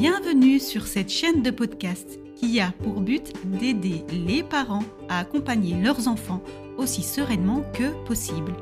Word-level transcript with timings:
Bienvenue 0.00 0.58
sur 0.58 0.88
cette 0.88 1.08
chaîne 1.08 1.40
de 1.42 1.52
podcast 1.52 2.18
qui 2.34 2.58
a 2.58 2.72
pour 2.82 3.00
but 3.00 3.32
d'aider 3.44 4.02
les 4.10 4.42
parents 4.42 4.82
à 5.08 5.20
accompagner 5.20 5.80
leurs 5.80 6.08
enfants 6.08 6.42
aussi 6.76 7.04
sereinement 7.04 7.62
que 7.72 7.92
possible. 8.04 8.52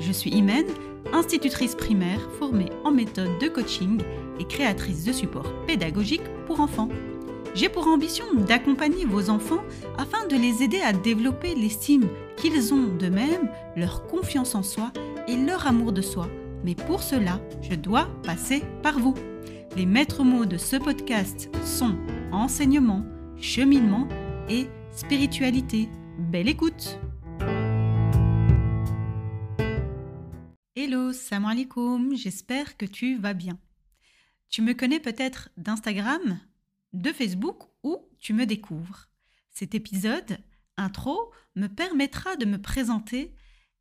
Je 0.00 0.10
suis 0.10 0.30
Imen, 0.30 0.64
institutrice 1.12 1.74
primaire 1.74 2.26
formée 2.38 2.70
en 2.84 2.90
méthode 2.90 3.38
de 3.38 3.48
coaching 3.48 4.00
et 4.40 4.46
créatrice 4.46 5.04
de 5.04 5.12
supports 5.12 5.52
pédagogiques 5.66 6.28
pour 6.46 6.60
enfants. 6.60 6.88
J'ai 7.54 7.68
pour 7.68 7.86
ambition 7.86 8.24
d'accompagner 8.34 9.04
vos 9.04 9.28
enfants 9.28 9.62
afin 9.98 10.26
de 10.26 10.36
les 10.36 10.62
aider 10.62 10.80
à 10.80 10.94
développer 10.94 11.54
l'estime 11.54 12.08
qu'ils 12.38 12.72
ont 12.72 12.86
d'eux-mêmes, 12.98 13.50
leur 13.76 14.06
confiance 14.06 14.54
en 14.54 14.62
soi 14.62 14.90
et 15.28 15.36
leur 15.36 15.66
amour 15.66 15.92
de 15.92 16.00
soi. 16.00 16.28
Mais 16.64 16.74
pour 16.74 17.02
cela, 17.02 17.40
je 17.60 17.74
dois 17.74 18.08
passer 18.22 18.62
par 18.82 18.98
vous. 18.98 19.14
Les 19.76 19.86
maîtres 19.86 20.24
mots 20.24 20.46
de 20.46 20.56
ce 20.56 20.76
podcast 20.76 21.48
sont 21.64 21.96
enseignement, 22.32 23.04
cheminement 23.36 24.08
et 24.48 24.66
spiritualité. 24.92 25.88
Belle 26.18 26.48
écoute 26.48 26.98
Hello, 30.74 31.12
salam 31.12 31.46
alaikum, 31.46 32.16
j'espère 32.16 32.76
que 32.76 32.86
tu 32.86 33.18
vas 33.18 33.34
bien. 33.34 33.58
Tu 34.48 34.62
me 34.62 34.74
connais 34.74 35.00
peut-être 35.00 35.50
d'Instagram, 35.56 36.40
de 36.92 37.12
Facebook 37.12 37.64
ou 37.82 38.08
tu 38.18 38.32
me 38.32 38.46
découvres. 38.46 39.08
Cet 39.50 39.74
épisode, 39.74 40.38
intro, 40.76 41.32
me 41.54 41.68
permettra 41.68 42.36
de 42.36 42.46
me 42.46 42.60
présenter 42.60 43.34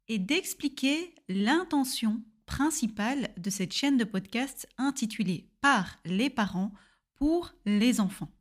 et 0.08 0.20
d'expliquer 0.20 1.16
l'intention 1.30 2.22
principale 2.48 3.30
de 3.38 3.52
cette 3.52 3.74
chaîne 3.74 3.98
de 3.98 4.04
podcast 4.04 4.68
intitulée 4.80 5.48
Par 5.62 6.00
les 6.06 6.32
parents 6.32 6.74
pour 7.14 7.54
les 7.66 8.00
enfants. 8.00 8.32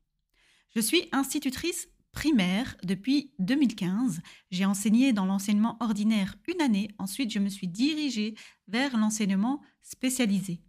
Je 0.75 0.81
suis 0.81 1.09
institutrice 1.13 1.89
primaire 2.13 2.77
depuis 2.83 3.33
2015. 3.41 4.23
J'ai 4.51 4.65
enseigné 4.65 5.13
dans 5.13 5.27
l'enseignement 5.27 5.77
ordinaire 5.81 6.37
une 6.49 6.63
année. 6.63 6.89
Ensuite, 6.99 7.31
je 7.31 7.39
me 7.39 7.51
suis 7.51 7.69
dirigée 7.69 8.35
vers 8.69 8.97
l'enseignement 8.97 9.61
spécialisé. 9.83 10.63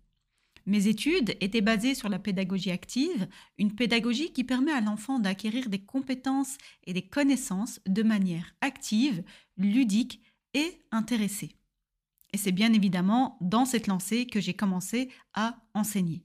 Mes 0.66 0.88
études 0.88 1.38
étaient 1.40 1.62
basées 1.62 1.96
sur 1.96 2.10
la 2.10 2.20
pédagogie 2.20 2.72
active, 2.72 3.30
une 3.58 3.74
pédagogie 3.74 4.34
qui 4.34 4.44
permet 4.44 4.74
à 4.74 4.82
l'enfant 4.82 5.20
d'acquérir 5.20 5.70
des 5.70 5.80
compétences 5.80 6.58
et 6.86 6.92
des 6.92 7.08
connaissances 7.08 7.80
de 7.86 8.04
manière 8.04 8.54
active, 8.60 9.24
ludique 9.56 10.22
et 10.54 10.82
intéressée. 10.92 11.56
Et 12.34 12.38
c'est 12.38 12.52
bien 12.52 12.74
évidemment 12.74 13.38
dans 13.42 13.66
cette 13.66 13.88
lancée 13.88 14.26
que 14.26 14.40
j'ai 14.40 14.54
commencé 14.54 15.10
à 15.34 15.58
enseigner. 15.74 16.24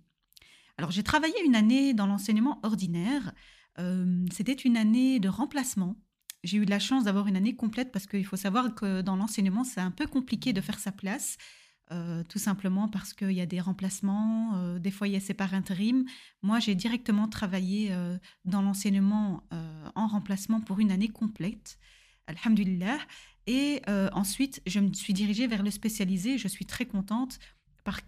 Alors 0.78 0.90
j'ai 0.90 1.02
travaillé 1.02 1.34
une 1.44 1.54
année 1.54 1.94
dans 1.94 2.06
l'enseignement 2.06 2.58
ordinaire. 2.62 3.32
Euh, 3.78 4.26
c'était 4.32 4.52
une 4.52 4.76
année 4.76 5.20
de 5.20 5.28
remplacement. 5.28 5.96
J'ai 6.44 6.58
eu 6.58 6.64
de 6.64 6.70
la 6.70 6.80
chance 6.80 7.04
d'avoir 7.04 7.28
une 7.28 7.36
année 7.36 7.54
complète 7.54 7.92
parce 7.92 8.06
qu'il 8.06 8.26
faut 8.26 8.36
savoir 8.36 8.74
que 8.74 9.00
dans 9.00 9.16
l'enseignement, 9.16 9.64
c'est 9.64 9.80
un 9.80 9.92
peu 9.92 10.06
compliqué 10.06 10.52
de 10.52 10.60
faire 10.60 10.78
sa 10.78 10.92
place. 10.92 11.36
Euh, 11.90 12.24
tout 12.24 12.38
simplement 12.38 12.88
parce 12.88 13.12
qu'il 13.12 13.32
y 13.32 13.40
a 13.40 13.46
des 13.46 13.60
remplacements, 13.60 14.54
euh, 14.54 14.78
des 14.78 14.90
fois 14.90 15.08
il 15.08 15.14
y 15.14 15.30
a 15.30 15.34
par 15.34 15.52
intérim. 15.52 16.04
Moi, 16.40 16.58
j'ai 16.58 16.74
directement 16.74 17.28
travaillé 17.28 17.94
dans 18.44 18.62
l'enseignement 18.62 19.44
en 19.94 20.06
remplacement 20.06 20.60
pour 20.60 20.80
une 20.80 20.90
année 20.90 21.08
complète. 21.08 21.78
Alhamdulillah. 22.26 22.98
Et 23.46 23.82
euh, 23.88 24.08
ensuite, 24.12 24.62
je 24.66 24.80
me 24.80 24.92
suis 24.92 25.12
dirigée 25.12 25.46
vers 25.46 25.62
le 25.62 25.70
spécialisé. 25.70 26.38
Je 26.38 26.48
suis 26.48 26.66
très 26.66 26.86
contente 26.86 27.38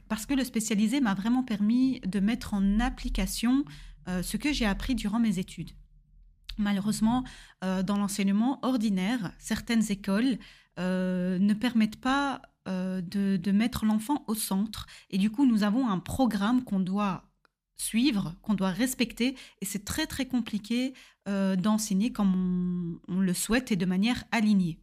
parce 0.08 0.26
que 0.26 0.34
le 0.34 0.44
spécialisé 0.44 1.00
m'a 1.00 1.14
vraiment 1.14 1.42
permis 1.42 2.00
de 2.00 2.20
mettre 2.20 2.54
en 2.54 2.78
application 2.78 3.64
euh, 4.08 4.22
ce 4.22 4.36
que 4.36 4.52
j'ai 4.52 4.66
appris 4.66 4.94
durant 4.94 5.18
mes 5.18 5.40
études. 5.40 5.72
Malheureusement, 6.58 7.24
euh, 7.64 7.82
dans 7.82 7.96
l'enseignement 7.96 8.60
ordinaire, 8.62 9.32
certaines 9.38 9.90
écoles 9.90 10.38
ne 10.76 11.54
permettent 11.54 12.00
pas 12.00 12.42
de, 12.66 13.36
de, 13.36 13.52
mettre 13.52 13.84
l'enfant 13.84 14.24
au 14.26 14.34
centre. 14.34 14.86
Et 15.10 15.18
du 15.18 15.30
coup, 15.30 15.46
nous 15.46 15.62
avons 15.62 15.88
un 15.88 16.00
programme 16.00 16.64
qu'on 16.64 16.80
doit 16.80 17.30
suivre, 17.76 18.34
qu'on 18.42 18.54
doit 18.54 18.70
respecter. 18.70 19.36
Et 19.60 19.64
c'est 19.64 19.84
très, 19.84 20.06
très 20.06 20.26
compliqué 20.26 20.94
d'enseigner 21.26 22.12
comme 22.12 23.00
on, 23.08 23.20
le 23.20 23.34
souhaite 23.34 23.72
et 23.72 23.76
de 23.76 23.86
manière 23.86 24.24
alignée. 24.30 24.78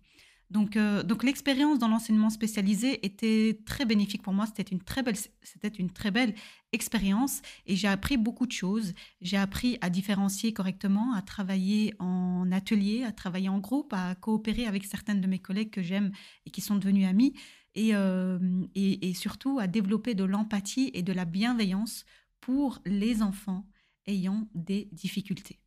Donc, 0.51 0.75
euh, 0.75 1.01
donc 1.01 1.23
l'expérience 1.23 1.79
dans 1.79 1.87
l'enseignement 1.87 2.29
spécialisé 2.29 3.05
était 3.05 3.61
très 3.65 3.85
bénéfique 3.85 4.21
pour 4.21 4.33
moi. 4.33 4.45
C'était 4.45 4.69
une 4.69 4.81
très 4.81 5.01
belle, 5.01 5.15
c'était 5.41 5.69
une 5.69 5.89
très 5.89 6.11
belle 6.11 6.35
expérience 6.73 7.41
et 7.65 7.77
j'ai 7.77 7.87
appris 7.87 8.17
beaucoup 8.17 8.45
de 8.45 8.51
choses. 8.51 8.93
J'ai 9.21 9.37
appris 9.37 9.77
à 9.79 9.89
différencier 9.89 10.51
correctement, 10.51 11.13
à 11.13 11.21
travailler 11.21 11.93
en 11.99 12.51
atelier, 12.51 13.03
à 13.03 13.13
travailler 13.13 13.47
en 13.47 13.59
groupe, 13.59 13.93
à 13.93 14.13
coopérer 14.15 14.65
avec 14.65 14.83
certaines 14.83 15.21
de 15.21 15.27
mes 15.27 15.39
collègues 15.39 15.71
que 15.71 15.81
j'aime 15.81 16.11
et 16.45 16.49
qui 16.51 16.59
sont 16.59 16.75
devenus 16.75 17.07
amis 17.07 17.33
et, 17.73 17.95
euh, 17.95 18.37
et 18.75 19.13
surtout 19.13 19.57
à 19.57 19.67
développer 19.67 20.15
de 20.15 20.25
l'empathie 20.25 20.91
et 20.93 21.01
de 21.01 21.13
la 21.13 21.23
bienveillance 21.23 22.03
pour 22.41 22.81
les 22.85 23.21
enfants 23.21 23.65
ayant 24.05 24.49
des 24.53 24.89
difficultés. 24.91 25.61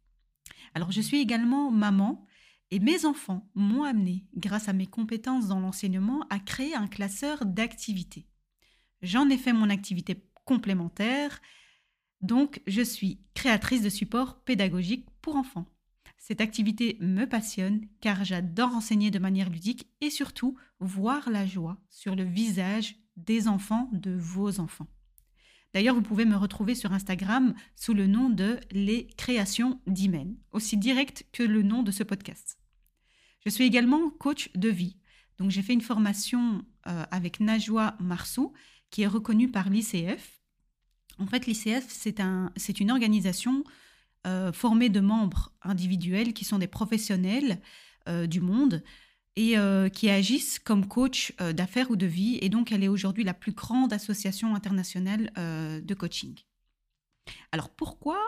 Alors, 0.75 0.93
je 0.93 1.01
suis 1.01 1.21
également 1.21 1.71
maman 1.71 2.27
et 2.71 2.81
mes 2.81 3.05
enfants 3.05 3.49
m'ont 3.55 3.85
amené, 3.85 4.27
grâce 4.37 4.69
à 4.69 4.73
mes 4.73 4.87
compétences 4.87 5.47
dans 5.47 5.61
l'enseignement, 5.61 6.27
à 6.31 6.41
créer 6.41 6.75
un 6.75 6.89
classeur 6.89 7.47
d'activités. 7.47 8.27
J'en 9.03 9.29
ai 9.29 9.39
fait 9.39 9.53
mon 9.53 9.71
activité 9.71 10.25
complémentaire, 10.45 11.41
donc 12.21 12.61
je 12.67 12.83
suis 12.83 13.21
créatrice 13.35 13.83
de 13.83 13.89
supports 13.89 14.43
pédagogiques 14.45 15.07
pour 15.21 15.37
enfants. 15.37 15.67
Cette 16.17 16.41
activité 16.41 16.97
me 17.01 17.27
passionne 17.27 17.87
car 18.01 18.25
j'adore 18.25 18.75
enseigner 18.75 19.11
de 19.11 19.19
manière 19.19 19.51
ludique 19.51 19.87
et 20.01 20.09
surtout 20.09 20.57
voir 20.81 21.29
la 21.29 21.47
joie 21.47 21.77
sur 21.91 22.17
le 22.17 22.25
visage 22.25 22.97
des 23.17 23.47
enfants 23.47 23.91
de 23.93 24.17
vos 24.17 24.59
enfants. 24.59 24.89
D'ailleurs, 25.75 25.97
vous 25.97 26.03
pouvez 26.03 26.25
me 26.25 26.37
retrouver 26.37 26.77
sur 26.77 26.93
Instagram 26.93 27.53
sous 27.75 27.95
le 27.95 28.07
nom 28.07 28.31
de 28.31 28.61
Les 28.71 29.09
Créations 29.17 29.81
d'Imen, 29.89 30.37
aussi 30.53 30.77
direct 30.77 31.27
que 31.33 31.43
le 31.43 31.63
nom 31.63 31.83
de 31.83 31.91
ce 31.91 32.05
podcast. 32.05 32.59
Je 33.45 33.51
suis 33.51 33.65
également 33.65 34.09
coach 34.09 34.51
de 34.55 34.69
vie. 34.69 34.97
Donc 35.37 35.51
j'ai 35.51 35.63
fait 35.63 35.73
une 35.73 35.81
formation 35.81 36.65
euh, 36.87 37.05
avec 37.11 37.41
Najwa 37.41 37.97
Marsou, 37.99 38.53
qui 38.91 39.03
est 39.03 39.09
reconnue 39.09 39.51
par 39.51 39.69
l'ICF. 39.69 40.41
En 41.19 41.27
fait, 41.27 41.47
l'ICF, 41.47 41.87
c'est 41.89 42.21
un, 42.21 42.53
une 42.79 42.93
organisation 42.93 43.65
euh, 44.29 44.53
formée 44.53 44.91
de 44.91 45.01
membres 45.01 45.53
individuels 45.61 46.35
qui 46.35 46.45
sont 46.45 46.59
des 46.59 46.69
professionnels 46.69 47.61
euh, 48.09 48.29
du 48.29 48.41
monde 48.41 48.85
et 49.37 49.57
qui 49.93 50.11
agissent 50.11 50.59
comme 50.59 50.87
coach 50.87 51.35
d'affaires 51.55 51.91
ou 51.91 51.97
de 51.97 52.07
vie. 52.07 52.39
Et 52.41 52.49
donc, 52.49 52.71
elle 52.71 52.85
est 52.85 52.89
aujourd'hui 52.89 53.25
la 53.25 53.35
plus 53.35 53.53
grande 53.53 53.93
association 53.93 54.55
internationale 54.55 55.33
de 55.37 55.95
coaching. 55.95 56.35
Alors, 57.51 57.71
pourquoi 57.71 58.19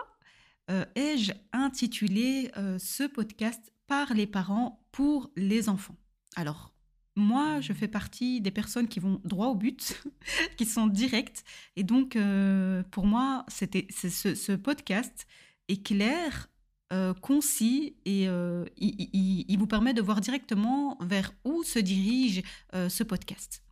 ai-je 0.95 1.31
intitulé 1.53 2.51
ce 2.77 3.07
podcast 3.07 3.71
par 3.87 4.13
les 4.13 4.27
parents 4.27 4.85
pour 4.91 5.31
les 5.37 5.69
enfants? 5.69 5.95
Alors, 6.35 6.73
moi, 7.17 7.61
je 7.61 7.73
fais 7.73 7.87
partie 7.87 8.41
des 8.41 8.51
personnes 8.51 8.87
qui 8.87 8.99
vont 8.99 9.19
droit 9.25 9.47
au 9.47 9.55
but, 9.55 10.03
qui 10.57 10.65
sont 10.65 10.85
directes. 10.85 11.43
Et 11.75 11.83
donc, 11.83 12.15
euh, 12.15 12.83
pour 12.91 13.07
moi, 13.07 13.43
c'était 13.47 13.87
ce, 13.89 14.55
podcast 14.55 15.25
est 15.67 15.83
clair, 15.83 16.47
euh, 16.93 17.13
concis 17.13 17.95
et 18.05 18.27
euh, 18.29 18.65
il, 18.77 19.57
vous 19.57 19.67
permet 19.67 19.93
de 19.93 20.01
voir 20.01 20.21
directement 20.21 20.97
vers 21.01 21.33
où 21.43 21.63
se 21.63 21.79
dirige 21.79 22.43
ce 22.73 23.03
podcast. 23.03 23.63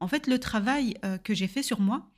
En 0.00 0.08
fait, 0.08 0.26
le 0.26 0.38
travail 0.38 0.94
que 1.24 1.34
j'ai 1.34 1.46
fait 1.46 1.62
sur 1.62 1.80
moi 1.80 2.10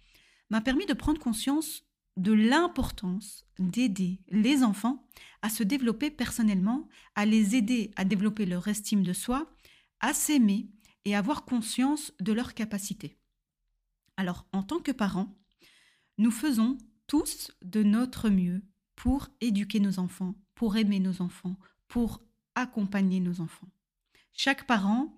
m'a 0.50 0.60
permis 0.60 0.86
de 0.86 0.92
prendre 0.92 1.20
conscience 1.20 1.82
de 2.16 2.32
l'importance 2.32 3.44
d'aider 3.58 4.20
les 4.28 4.62
enfants 4.62 5.06
à 5.42 5.50
se 5.50 5.62
développer 5.62 6.10
personnellement, 6.10 6.88
à 7.14 7.26
les 7.26 7.56
aider 7.56 7.90
à 7.96 8.04
développer 8.04 8.46
leur 8.46 8.68
estime 8.68 9.02
de 9.02 9.12
soi, 9.12 9.50
à 10.00 10.14
s'aimer 10.14 10.68
et 11.04 11.14
avoir 11.14 11.44
conscience 11.44 12.12
de 12.20 12.32
leurs 12.32 12.54
capacités. 12.54 13.18
Alors, 14.16 14.46
en 14.52 14.62
tant 14.62 14.80
que 14.80 14.92
parents, 14.92 15.38
nous 16.18 16.30
faisons 16.30 16.78
tous 17.06 17.52
de 17.62 17.82
notre 17.82 18.30
mieux 18.30 18.62
pour 18.96 19.28
éduquer 19.40 19.78
nos 19.78 19.98
enfants, 19.98 20.34
pour 20.54 20.76
aimer 20.76 20.98
nos 20.98 21.22
enfants, 21.22 21.56
pour 21.86 22.22
accompagner 22.54 23.20
nos 23.20 23.40
enfants. 23.40 23.68
Chaque 24.32 24.66
parent 24.66 25.14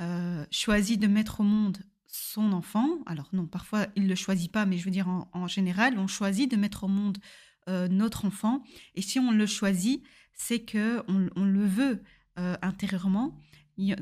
euh, 0.00 0.44
choisit 0.50 1.00
de 1.00 1.06
mettre 1.06 1.40
au 1.40 1.44
monde 1.44 1.78
son 2.06 2.52
enfant. 2.52 2.88
Alors 3.06 3.28
non, 3.32 3.46
parfois 3.46 3.86
il 3.96 4.04
ne 4.04 4.08
le 4.08 4.14
choisit 4.14 4.52
pas, 4.52 4.66
mais 4.66 4.76
je 4.78 4.84
veux 4.84 4.90
dire 4.90 5.08
en, 5.32 5.46
général, 5.48 5.98
on 5.98 6.06
choisit 6.06 6.50
de 6.50 6.56
mettre 6.56 6.84
au 6.84 6.88
monde 6.88 7.18
euh, 7.68 7.88
notre 7.88 8.24
enfant. 8.24 8.62
Et 8.94 9.02
si 9.02 9.18
on 9.18 9.32
le 9.32 9.46
choisit, 9.46 10.04
c'est 10.32 10.60
que 10.60 11.02
on, 11.08 11.44
le 11.44 11.66
veut 11.66 12.02
euh, 12.38 12.56
intérieurement. 12.62 13.38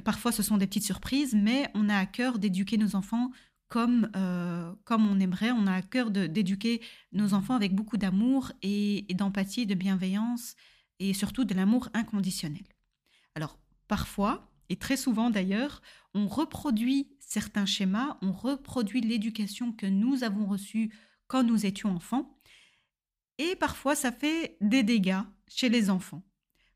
parfois 0.04 0.32
ce 0.32 0.42
sont 0.42 0.56
des 0.56 0.66
petites 0.66 0.84
surprises, 0.84 1.34
mais 1.34 1.70
on 1.74 1.88
a 1.88 1.96
à 1.96 2.06
cœur 2.06 2.38
d'éduquer 2.38 2.76
nos 2.76 2.96
enfants 2.96 3.30
comme, 3.72 4.10
euh, 4.16 4.70
comme 4.84 5.08
on 5.08 5.18
aimerait. 5.18 5.50
On 5.50 5.66
a 5.66 5.72
à 5.72 5.80
cœur 5.80 6.10
d'éduquer 6.10 6.82
nos 7.12 7.32
enfants 7.32 7.54
avec 7.54 7.74
beaucoup 7.74 7.96
d'amour 7.96 8.52
et, 8.60 9.06
d'empathie, 9.14 9.64
de 9.64 9.74
bienveillance 9.74 10.56
et 10.98 11.14
surtout 11.14 11.44
de 11.44 11.54
l'amour 11.54 11.88
inconditionnel. 11.94 12.64
Alors, 13.34 13.58
parfois, 13.88 14.46
et 14.68 14.76
très 14.76 14.98
souvent 14.98 15.30
d'ailleurs, 15.30 15.80
on 16.12 16.28
reproduit 16.28 17.08
certains 17.18 17.64
schémas, 17.64 18.18
on 18.20 18.30
reproduit 18.30 19.00
l'éducation 19.00 19.72
que 19.72 19.86
nous 19.86 20.22
avons 20.22 20.44
reçue 20.44 20.92
quand 21.26 21.42
nous 21.42 21.64
étions 21.64 21.96
enfants. 21.96 22.38
Et 23.38 23.56
parfois, 23.56 23.94
ça 23.94 24.12
fait 24.12 24.58
des 24.60 24.82
dégâts 24.82 25.22
chez 25.48 25.70
les 25.70 25.88
enfants. 25.88 26.22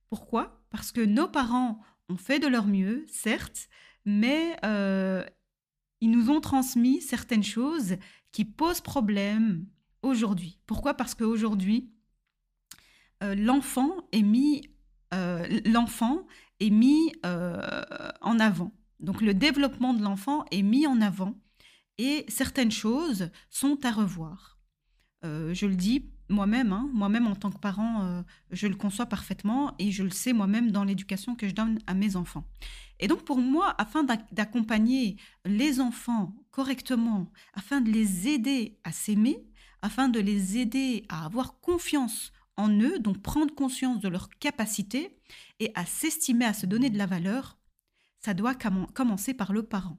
Pourquoi? 0.09 0.65
Parce 0.71 0.93
que 0.93 1.03
nos 1.03 1.29
parents 1.29 1.79
ont 2.09 2.17
fait 2.17 2.39
de 2.39 2.47
leur 2.47 2.67
mieux, 2.67 3.05
certes, 3.07 3.69
mais 4.07 4.57
euh, 4.65 5.23
nous 6.27 6.35
ont 6.35 6.41
transmis 6.41 7.01
certaines 7.01 7.43
choses 7.43 7.97
qui 8.33 8.45
posent 8.45 8.81
problème 8.81 9.67
aujourd'hui. 10.03 10.59
Pourquoi? 10.67 10.95
Parce 10.95 11.15
qu'aujourd'hui, 11.15 11.91
euh, 13.23 13.35
l'enfant 13.35 13.91
est 14.13 14.23
mis, 14.23 14.63
euh, 15.15 15.47
l'enfant 15.65 16.27
est 16.61 16.71
mis 16.71 17.13
en 17.23 18.39
avant. 18.39 18.73
Donc 19.01 19.21
le 19.21 19.35
développement 19.35 19.95
de 19.95 20.03
l'enfant 20.03 20.45
est 20.51 20.63
mis 20.63 20.87
en 20.87 21.01
avant 21.01 21.35
et 21.99 22.25
certaines 22.29 22.71
choses 22.71 23.31
sont 23.51 23.85
à 23.85 23.91
revoir. 23.91 24.59
je 25.23 25.67
le 25.67 25.77
dis 25.77 26.11
moi-même, 26.29 26.73
hein, 26.73 26.91
moi-même 26.93 27.27
en 27.27 27.37
tant 27.37 27.51
que 27.51 27.59
parent, 27.59 28.03
euh, 28.03 28.23
je 28.51 28.67
le 28.67 28.75
conçois 28.75 29.07
parfaitement 29.07 29.75
et 29.79 29.91
je 29.91 30.03
le 30.03 30.11
sais 30.11 30.33
moi-même 30.33 30.71
dans 30.71 30.85
l'éducation 30.85 31.35
que 31.35 31.49
je 31.49 31.55
donne 31.55 31.79
à 31.87 31.95
mes 31.95 32.17
enfants. 32.17 32.45
Et 32.99 33.09
donc 33.09 33.25
pour 33.25 33.39
moi, 33.39 33.75
afin 33.79 34.05
d'accompagner 34.33 35.17
les 35.45 35.81
enfants 35.81 36.35
correctement, 36.51 37.31
afin 37.55 37.81
de 37.81 37.91
les 37.91 38.29
aider 38.29 38.79
à 38.85 38.93
s'aimer, 38.93 39.47
afin 39.83 40.09
de 40.09 40.21
les 40.21 40.59
aider 40.59 41.05
à 41.09 41.25
avoir 41.25 41.61
confiance 41.61 42.33
en 42.57 42.71
eux, 42.71 42.99
donc 42.99 43.21
prendre 43.21 43.55
conscience 43.55 44.01
de 44.01 44.09
leurs 44.09 44.31
capacités 44.31 45.19
et 45.61 45.71
à 45.75 45.85
s'estimer, 45.85 46.47
à 46.47 46.55
se 46.55 46.67
donner 46.67 46.91
de 46.91 46.99
la 46.99 47.07
valeur, 47.07 47.59
ça 48.19 48.35
doit 48.35 48.55
commencer 48.55 49.35
par 49.35 49.53
le 49.53 49.63
parent. 49.63 49.99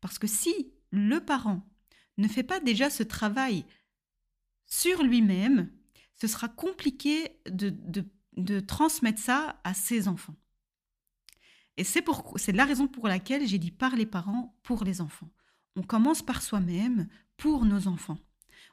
Parce 0.00 0.18
que 0.18 0.28
si 0.28 0.72
le 0.90 1.20
parent 1.20 1.66
ne 2.16 2.28
fait 2.28 2.42
pas 2.42 2.60
déjà 2.60 2.90
ce 2.90 3.02
travail 3.02 3.64
sur 4.68 5.02
lui-même, 5.02 5.70
ce 6.14 6.26
sera 6.26 6.48
compliqué 6.48 7.30
de, 7.46 8.60
transmettre 8.60 9.20
ça 9.20 9.60
à 9.64 9.74
ses 9.74 10.08
enfants. 10.08 10.36
Et 11.76 11.84
c'est, 11.84 12.04
c'est 12.36 12.52
la 12.52 12.64
raison 12.64 12.86
pour 12.86 13.08
laquelle 13.08 13.46
j'ai 13.46 13.58
dit 13.58 13.70
par 13.70 13.96
les 13.96 14.06
parents, 14.06 14.56
pour 14.62 14.84
les 14.84 15.00
enfants. 15.00 15.30
On 15.76 15.82
commence 15.82 16.22
par 16.22 16.42
soi-même, 16.42 17.08
pour 17.36 17.64
nos 17.64 17.86
enfants. 17.86 18.18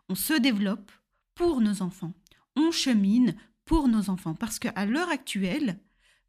On 0.10 0.16
se 0.16 0.34
développe 0.34 0.92
pour 1.36 1.62
nos 1.62 1.82
enfants. 1.82 2.14
On 2.56 2.72
chemine 2.72 3.36
pour 3.64 3.88
nos 3.88 4.10
enfants. 4.10 4.34
Parce 4.34 4.60
qu'à 4.60 4.86
l'heure 4.86 5.10
actuelle, 5.10 5.80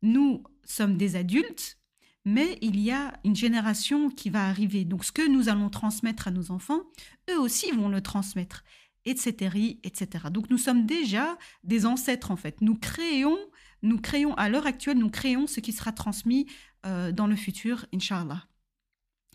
nous 0.03 0.45
sommes 0.65 0.97
des 0.97 1.17
adultes, 1.17 1.79
mais 2.25 2.59
il 2.61 2.79
y 2.79 2.91
a 2.91 3.19
une 3.25 3.37
génération 3.37 4.11
qui 4.11 4.31
va 4.31 4.47
arriver. 4.47 4.85
Donc 4.85 5.05
ce 5.05 5.13
que 5.13 5.27
nous 5.27 5.49
allons 5.49 5.71
transmettre 5.71 6.29
à 6.29 6.31
nos 6.31 6.51
enfants, 6.51 6.83
eux 7.31 7.41
aussi 7.41 7.71
vont 7.73 7.89
le 7.89 8.03
transmettre 8.03 8.65
etc., 9.07 9.79
etc. 9.83 10.27
Donc 10.31 10.51
nous 10.51 10.59
sommes 10.59 10.85
déjà 10.85 11.39
des 11.65 11.87
ancêtres 11.87 12.31
en 12.31 12.37
fait. 12.37 12.61
Nous 12.61 12.77
créons, 12.77 13.39
nous 13.83 13.99
créons 13.99 14.35
à 14.35 14.49
l'heure 14.49 14.67
actuelle, 14.67 14.99
nous 14.99 15.11
créons 15.11 15.47
ce 15.47 15.61
qui 15.61 15.73
sera 15.73 15.93
transmis 15.93 16.47
euh, 16.85 17.13
dans 17.13 17.27
le 17.27 17.37
futur, 17.37 17.87
inshallah. 17.95 18.47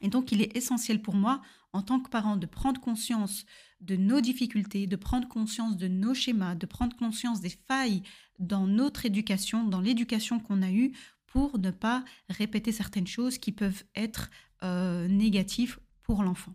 Et 0.02 0.10
donc 0.10 0.32
il 0.32 0.42
est 0.42 0.56
essentiel 0.56 1.02
pour 1.02 1.16
moi, 1.16 1.42
en 1.74 1.82
tant 1.82 2.00
que 2.00 2.10
parent, 2.10 2.36
de 2.36 2.46
prendre 2.46 2.82
conscience 2.82 3.46
de 3.80 3.96
nos 3.96 4.22
difficultés, 4.22 4.88
de 4.88 4.96
prendre 4.96 5.28
conscience 5.28 5.78
de 5.78 5.88
nos 5.88 6.14
schémas, 6.14 6.56
de 6.56 6.66
prendre 6.66 6.96
conscience 6.96 7.42
des 7.42 7.58
failles 7.68 8.04
dans 8.40 8.68
notre 8.68 9.06
éducation, 9.06 9.64
dans 9.64 9.82
l'éducation 9.82 10.40
qu'on 10.40 10.62
a 10.62 10.72
eue, 10.72 10.92
pour 11.28 11.58
ne 11.60 11.72
pas 11.72 12.04
répéter 12.30 12.72
certaines 12.72 13.08
choses 13.08 13.38
qui 13.38 13.52
peuvent 13.52 13.84
être 13.96 14.30
euh, 14.64 15.08
négatives 15.08 15.80
pour 16.04 16.24
l'enfant. 16.24 16.54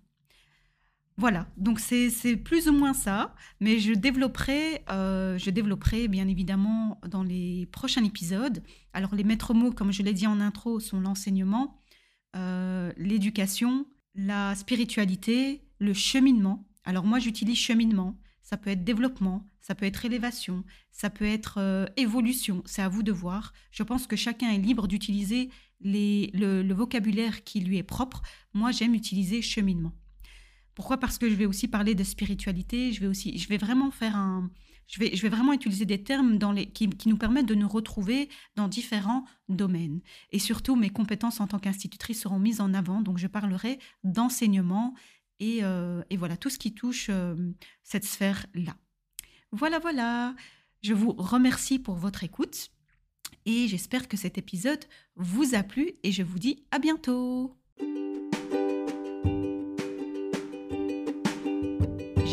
Voilà, 1.18 1.46
donc 1.56 1.80
c'est 1.80 2.36
plus 2.36 2.68
ou 2.68 2.72
moins 2.72 2.92
ça, 2.92 3.34
mais 3.58 3.78
je 3.78 3.94
développerai, 3.94 4.84
euh, 4.90 5.38
je 5.38 5.48
développerai 5.48 6.08
bien 6.08 6.28
évidemment 6.28 7.00
dans 7.08 7.22
les 7.22 7.64
prochains 7.72 8.04
épisodes. 8.04 8.62
Alors 8.92 9.14
les 9.14 9.24
maîtres 9.24 9.54
mots, 9.54 9.72
comme 9.72 9.92
je 9.92 10.02
l'ai 10.02 10.12
dit 10.12 10.26
en 10.26 10.40
intro, 10.40 10.78
sont 10.78 11.00
l'enseignement, 11.00 11.80
euh, 12.36 12.92
l'éducation, 12.98 13.86
la 14.14 14.54
spiritualité, 14.56 15.62
le 15.78 15.94
cheminement. 15.94 16.68
Alors 16.84 17.04
moi 17.04 17.19
j'utilise 17.19 17.56
cheminement, 17.56 18.19
ça 18.42 18.58
peut 18.58 18.69
être 18.69 18.84
développement, 18.84 19.48
ça 19.62 19.74
peut 19.74 19.86
être 19.86 20.04
élévation, 20.04 20.64
ça 20.92 21.08
peut 21.08 21.24
être 21.24 21.56
euh, 21.56 21.86
évolution, 21.96 22.62
c'est 22.66 22.82
à 22.82 22.90
vous 22.90 23.02
de 23.02 23.12
voir. 23.12 23.54
Je 23.70 23.82
pense 23.82 24.06
que 24.06 24.16
chacun 24.16 24.50
est 24.50 24.58
libre 24.58 24.86
d'utiliser 24.86 25.48
le, 25.80 26.60
le 26.62 26.74
vocabulaire 26.74 27.42
qui 27.42 27.60
lui 27.60 27.78
est 27.78 27.82
propre. 27.82 28.20
Moi 28.52 28.70
j'aime 28.70 28.94
utiliser 28.94 29.40
cheminement. 29.40 29.94
Pourquoi 30.76 30.99
Parce 30.99 31.19
que 31.19 31.28
je 31.28 31.34
vais 31.34 31.46
aussi 31.46 31.67
parler 31.67 31.96
de 31.96 32.05
spiritualité, 32.05 32.93
je 32.93 33.49
vais 33.49 33.56
vraiment 33.56 33.90
faire 33.90 34.14
un, 34.14 34.50
je 34.87 35.00
vais, 35.00 35.28
vraiment 35.28 35.52
utiliser 35.52 35.84
des 35.84 36.02
termes 36.02 36.38
qui, 36.73 36.88
nous 37.06 37.17
permettent 37.17 37.46
de 37.46 37.55
nous 37.55 37.69
retrouver 37.69 38.28
dans 38.55 38.69
différents 38.69 39.25
domaines. 39.49 40.00
Et 40.31 40.38
surtout, 40.38 40.76
mes 40.76 40.90
compétences 40.90 41.40
en 41.40 41.46
tant 41.46 41.58
qu'institutrice 41.58 42.20
seront 42.20 42.38
mises 42.38 42.61
en 42.61 42.73
avant, 42.73 43.00
donc 43.00 43.19
je 43.19 43.26
parlerai 43.26 43.78
d'enseignement 44.05 44.94
et, 45.40 45.64
euh, 45.64 46.02
voilà, 46.17 46.37
tout 46.37 46.50
ce 46.50 46.58
qui 46.58 46.73
touche 46.73 47.08
euh, 47.11 47.34
cette 47.82 48.05
sphère-là. 48.05 48.76
Voilà, 49.52 49.79
voilà, 49.79 50.34
je 50.82 50.94
vous 50.94 51.12
remercie 51.12 51.79
pour 51.79 51.96
votre 51.96 52.22
écoute 52.22 52.70
et 53.44 53.69
j'espère 53.69 54.08
que 54.08 54.17
cet 54.17 54.38
épisode 54.38 54.84
vous 55.17 55.55
a 55.55 55.62
plu 55.62 55.93
et 56.02 56.12
je 56.12 56.22
vous 56.22 56.38
dis 56.38 56.64
à 56.70 56.79
bientôt. 56.79 57.56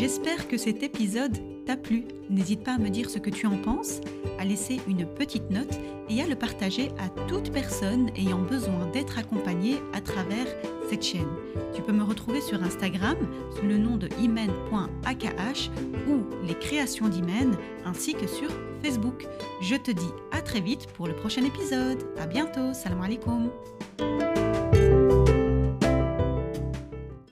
J'espère 0.04 0.48
que 0.48 0.58
cet 0.58 0.82
épisode 0.82 1.34
t'a 1.64 1.78
plu. 1.78 2.04
N'hésite 2.28 2.62
pas 2.62 2.74
à 2.74 2.78
me 2.78 2.90
dire 2.90 3.08
ce 3.08 3.18
que 3.18 3.30
tu 3.30 3.46
en 3.46 3.56
penses, 3.56 4.02
à 4.38 4.44
laisser 4.44 4.78
une 4.86 5.06
petite 5.06 5.50
note 5.50 5.80
et 6.10 6.20
à 6.20 6.26
le 6.26 6.36
partager 6.36 6.90
à 6.98 7.08
toute 7.26 7.50
personne 7.50 8.10
ayant 8.14 8.42
besoin 8.42 8.86
d'être 8.92 9.18
accompagnée 9.18 9.76
à 9.94 10.02
travers 10.02 10.46
cette 10.90 11.02
chaîne. 11.02 11.32
Tu 11.74 11.80
peux 11.80 11.92
me 11.92 12.02
retrouver 12.02 12.42
sur 12.42 12.62
Instagram 12.62 13.16
sous 13.56 13.64
le 13.64 13.78
nom 13.78 13.96
de 13.96 14.10
imen.akh 14.20 15.70
ou 16.06 16.46
les 16.46 16.58
créations 16.58 17.08
d'Imen 17.08 17.56
ainsi 17.86 18.12
que 18.12 18.26
sur 18.26 18.50
Facebook. 18.82 19.26
Je 19.62 19.76
te 19.76 19.90
dis 19.90 20.12
à 20.32 20.42
très 20.42 20.60
vite 20.60 20.86
pour 20.88 21.06
le 21.06 21.16
prochain 21.16 21.46
épisode. 21.46 22.04
À 22.18 22.26
bientôt. 22.26 22.74
Salam 22.74 23.00
alaikum. 23.00 23.48